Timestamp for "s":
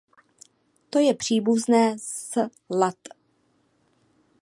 1.99-2.39